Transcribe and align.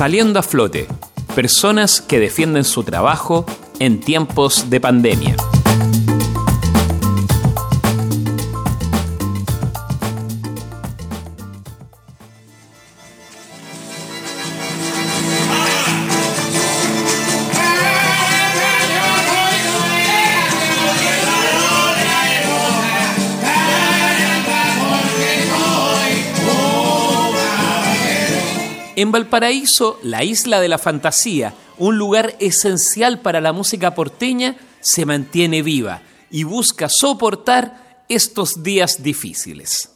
Saliendo 0.00 0.38
a 0.38 0.42
flote, 0.42 0.88
personas 1.34 2.00
que 2.00 2.18
defienden 2.18 2.64
su 2.64 2.84
trabajo 2.84 3.44
en 3.80 4.00
tiempos 4.00 4.70
de 4.70 4.80
pandemia. 4.80 5.36
En 29.00 29.12
Valparaíso, 29.12 29.98
la 30.02 30.24
isla 30.24 30.60
de 30.60 30.68
la 30.68 30.76
fantasía, 30.76 31.54
un 31.78 31.96
lugar 31.96 32.36
esencial 32.38 33.20
para 33.20 33.40
la 33.40 33.54
música 33.54 33.94
porteña, 33.94 34.58
se 34.82 35.06
mantiene 35.06 35.62
viva 35.62 36.02
y 36.30 36.44
busca 36.44 36.90
soportar 36.90 38.04
estos 38.10 38.62
días 38.62 39.02
difíciles. 39.02 39.92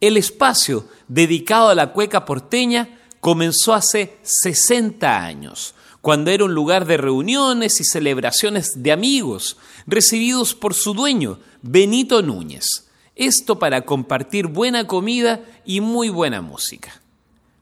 El 0.00 0.16
espacio 0.16 0.88
dedicado 1.06 1.68
a 1.68 1.74
la 1.74 1.92
cueca 1.92 2.24
porteña 2.24 2.98
comenzó 3.20 3.74
hace 3.74 4.16
60 4.22 5.22
años, 5.22 5.74
cuando 6.00 6.30
era 6.30 6.46
un 6.46 6.54
lugar 6.54 6.86
de 6.86 6.96
reuniones 6.96 7.78
y 7.82 7.84
celebraciones 7.84 8.82
de 8.82 8.90
amigos, 8.90 9.58
recibidos 9.86 10.54
por 10.54 10.72
su 10.72 10.94
dueño, 10.94 11.40
Benito 11.60 12.22
Núñez. 12.22 12.86
Esto 13.16 13.58
para 13.58 13.82
compartir 13.82 14.46
buena 14.46 14.86
comida 14.86 15.44
y 15.66 15.82
muy 15.82 16.08
buena 16.08 16.40
música. 16.40 17.02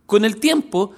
Con 0.07 0.25
el 0.25 0.37
tiempo, 0.37 0.93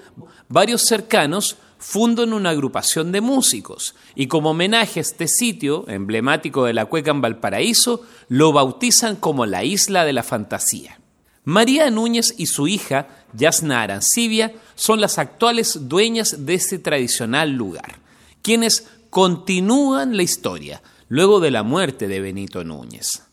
varios 0.48 0.82
cercanos 0.82 1.56
fundan 1.78 2.32
una 2.32 2.50
agrupación 2.50 3.12
de 3.12 3.20
músicos 3.20 3.94
y 4.14 4.26
como 4.26 4.50
homenaje 4.50 5.00
a 5.00 5.02
este 5.02 5.28
sitio 5.28 5.84
emblemático 5.88 6.64
de 6.64 6.72
la 6.72 6.86
cueca 6.86 7.10
en 7.10 7.20
Valparaíso, 7.20 8.02
lo 8.28 8.52
bautizan 8.52 9.16
como 9.16 9.46
la 9.46 9.62
Isla 9.62 10.04
de 10.04 10.12
la 10.12 10.22
Fantasía. 10.22 10.98
María 11.44 11.90
Núñez 11.90 12.34
y 12.38 12.46
su 12.46 12.66
hija, 12.66 13.06
Yasna 13.32 13.82
Arancibia, 13.82 14.52
son 14.74 15.00
las 15.00 15.18
actuales 15.18 15.88
dueñas 15.88 16.44
de 16.44 16.54
este 16.54 16.80
tradicional 16.80 17.52
lugar, 17.52 18.00
quienes 18.42 18.88
continúan 19.10 20.16
la 20.16 20.24
historia 20.24 20.82
luego 21.08 21.38
de 21.38 21.52
la 21.52 21.62
muerte 21.62 22.08
de 22.08 22.20
Benito 22.20 22.64
Núñez. 22.64 23.25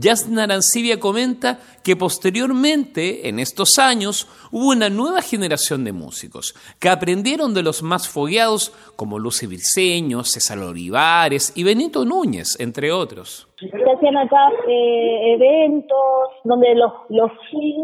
Jasna 0.00 0.44
Arancibia 0.44 1.00
comenta 1.00 1.58
que 1.82 1.96
posteriormente, 1.96 3.28
en 3.28 3.38
estos 3.38 3.78
años, 3.78 4.28
hubo 4.52 4.70
una 4.70 4.88
nueva 4.88 5.22
generación 5.22 5.84
de 5.84 5.92
músicos 5.92 6.54
que 6.80 6.88
aprendieron 6.88 7.54
de 7.54 7.62
los 7.62 7.82
más 7.82 8.08
fogueados 8.08 8.70
como 8.96 9.18
Lucy 9.18 9.46
Virseño, 9.46 10.22
César 10.24 10.58
Olivares 10.58 11.52
y 11.56 11.64
Benito 11.64 12.04
Núñez, 12.04 12.58
entre 12.60 12.92
otros. 12.92 13.48
Se 13.58 13.66
hacían 13.66 14.16
acá 14.16 14.50
eh, 14.68 15.34
eventos 15.34 15.98
donde 16.44 16.74
los, 16.74 16.92
los, 17.08 17.30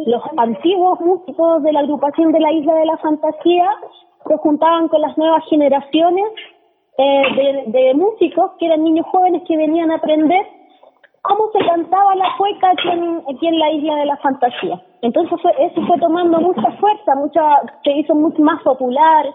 los 0.06 0.22
antiguos 0.36 1.00
músicos 1.00 1.62
de 1.62 1.72
la 1.72 1.80
agrupación 1.80 2.32
de 2.32 2.40
la 2.40 2.52
Isla 2.52 2.74
de 2.74 2.86
la 2.86 2.98
Fantasía 2.98 3.66
se 4.26 4.36
juntaban 4.38 4.88
con 4.88 5.00
las 5.00 5.16
nuevas 5.18 5.42
generaciones 5.50 6.24
eh, 6.96 7.64
de, 7.66 7.94
músicos 7.94 8.52
que 8.58 8.66
eran 8.66 8.84
niños 8.84 9.06
jóvenes 9.10 9.42
que 9.48 9.56
venían 9.56 9.90
a 9.90 9.96
aprender 9.96 10.46
la 12.14 12.34
cueca 12.36 12.70
aquí 12.70 12.88
en, 13.46 13.58
la 13.58 13.70
isla 13.72 13.96
de 13.96 14.06
la 14.06 14.16
fantasía. 14.18 14.80
Entonces 15.02 15.40
fue, 15.40 15.52
eso 15.58 15.82
fue 15.86 15.98
tomando 15.98 16.40
mucha 16.40 16.70
fuerza, 16.72 17.14
mucha, 17.16 17.42
se 17.82 17.92
hizo 17.92 18.14
mucho 18.14 18.42
más 18.42 18.62
popular, 18.62 19.26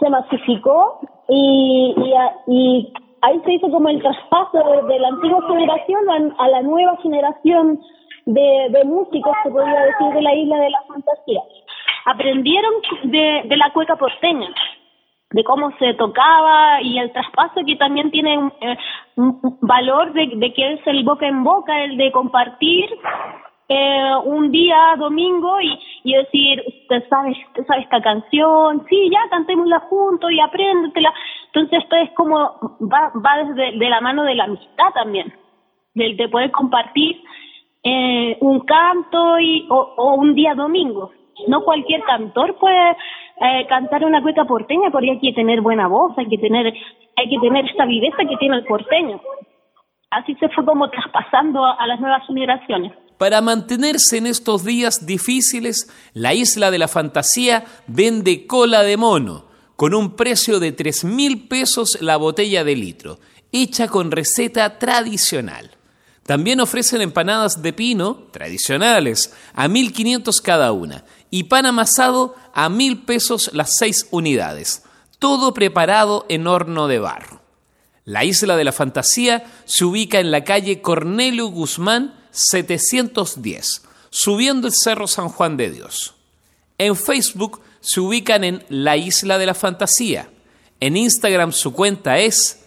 se 0.00 0.10
masificó 0.10 1.00
y, 1.28 1.94
y, 2.46 2.92
ahí 3.22 3.40
se 3.44 3.54
hizo 3.54 3.70
como 3.70 3.88
el 3.88 4.02
traspaso 4.02 4.58
de, 4.86 4.98
la 4.98 5.08
antigua 5.08 5.42
generación 5.48 6.34
a, 6.38 6.48
la 6.48 6.62
nueva 6.62 6.96
generación 6.98 7.80
de, 8.26 8.66
de 8.70 8.84
músicos, 8.84 9.34
se 9.42 9.50
podría 9.50 9.80
decir, 9.80 10.12
de 10.12 10.22
la 10.22 10.34
isla 10.34 10.58
de 10.58 10.70
la 10.70 10.82
fantasía. 10.88 11.40
Aprendieron 12.06 12.72
de, 13.04 13.42
de 13.46 13.56
la 13.56 13.72
cueca 13.72 13.96
porteña 13.96 14.48
de 15.34 15.42
cómo 15.42 15.72
se 15.80 15.94
tocaba 15.94 16.80
y 16.80 16.96
el 16.96 17.12
traspaso 17.12 17.60
que 17.66 17.74
también 17.74 18.12
tiene 18.12 18.38
un, 18.38 18.52
eh, 18.60 18.78
valor 19.62 20.12
de, 20.12 20.52
que 20.54 20.74
es 20.74 20.86
el 20.86 21.02
boca 21.02 21.26
en 21.26 21.42
boca, 21.42 21.82
el 21.82 21.96
de 21.96 22.12
compartir 22.12 22.88
eh, 23.68 24.12
un 24.26 24.52
día 24.52 24.94
domingo 24.96 25.60
y, 25.60 25.76
y 26.04 26.14
decir, 26.14 26.62
usted 26.68 27.08
sabe, 27.08 27.30
usted 27.48 27.66
sabe 27.66 27.82
esta 27.82 28.00
canción, 28.00 28.86
sí, 28.88 29.10
ya 29.10 29.28
cantémosla 29.28 29.80
juntos 29.90 30.30
y 30.30 30.38
apréndetela. 30.38 31.12
Entonces 31.46 31.82
esto 31.82 31.96
es 31.96 32.12
como, 32.12 32.78
va, 32.80 33.10
va 33.16 33.44
desde 33.44 33.76
de 33.76 33.88
la 33.88 34.00
mano 34.00 34.22
de 34.22 34.36
la 34.36 34.44
amistad 34.44 34.92
también, 34.94 35.34
del 35.94 36.16
de 36.16 36.28
poder 36.28 36.52
compartir 36.52 37.20
eh, 37.82 38.36
un 38.40 38.60
canto 38.60 39.40
y, 39.40 39.66
o 39.68 40.14
un 40.14 40.36
día 40.36 40.54
domingo. 40.54 41.10
No 41.48 41.64
cualquier 41.64 42.02
cantor 42.04 42.56
puede 42.58 42.96
eh, 43.40 43.66
cantar 43.68 44.04
una 44.04 44.22
cueca 44.22 44.44
porteña 44.44 44.90
porque 44.90 45.10
hay 45.10 45.20
que 45.20 45.32
tener 45.32 45.60
buena 45.60 45.88
voz, 45.88 46.16
hay 46.16 46.28
que 46.28 46.38
tener, 46.38 46.66
hay 46.66 47.28
que 47.28 47.38
tener 47.40 47.64
esta 47.66 47.84
viveza 47.84 48.18
que 48.28 48.36
tiene 48.36 48.56
el 48.56 48.64
porteño. 48.64 49.20
Así 50.10 50.34
se 50.36 50.48
fue 50.50 50.64
como 50.64 50.88
traspasando 50.90 51.64
a, 51.64 51.86
las 51.86 51.98
nuevas 51.98 52.24
generaciones. 52.26 52.92
Para 53.18 53.40
mantenerse 53.40 54.18
en 54.18 54.26
estos 54.26 54.64
días 54.64 55.06
difíciles, 55.06 55.92
la 56.14 56.34
Isla 56.34 56.70
de 56.70 56.78
la 56.78 56.88
Fantasía 56.88 57.64
vende 57.88 58.46
cola 58.46 58.82
de 58.82 58.96
mono, 58.96 59.46
con 59.74 59.94
un 59.94 60.14
precio 60.14 60.60
de 60.60 60.70
3 60.70 61.04
mil 61.04 61.48
pesos 61.48 62.00
la 62.00 62.16
botella 62.16 62.62
de 62.62 62.76
litro, 62.76 63.18
hecha 63.50 63.88
con 63.88 64.12
receta 64.12 64.78
tradicional. 64.78 65.72
También 66.24 66.60
ofrecen 66.60 67.02
empanadas 67.02 67.60
de 67.60 67.72
pino, 67.72 68.14
tradicionales, 68.30 69.36
a 69.52 69.68
1.500 69.68 70.40
cada 70.40 70.72
una, 70.72 71.04
y 71.34 71.42
pan 71.42 71.66
amasado 71.66 72.36
a 72.52 72.68
mil 72.68 73.02
pesos 73.02 73.50
las 73.52 73.76
seis 73.76 74.06
unidades, 74.12 74.84
todo 75.18 75.52
preparado 75.52 76.26
en 76.28 76.46
horno 76.46 76.86
de 76.86 77.00
barro. 77.00 77.42
La 78.04 78.22
isla 78.22 78.56
de 78.56 78.62
la 78.62 78.70
fantasía 78.70 79.44
se 79.64 79.84
ubica 79.84 80.20
en 80.20 80.30
la 80.30 80.44
calle 80.44 80.80
Cornelio 80.80 81.48
Guzmán 81.48 82.14
710, 82.30 83.82
subiendo 84.10 84.68
el 84.68 84.72
Cerro 84.72 85.08
San 85.08 85.28
Juan 85.28 85.56
de 85.56 85.72
Dios. 85.72 86.14
En 86.78 86.94
Facebook 86.94 87.60
se 87.80 87.98
ubican 87.98 88.44
en 88.44 88.64
La 88.68 88.96
Isla 88.96 89.36
de 89.36 89.46
la 89.46 89.54
Fantasía. 89.54 90.30
En 90.78 90.96
Instagram 90.96 91.50
su 91.50 91.72
cuenta 91.72 92.18
es 92.18 92.60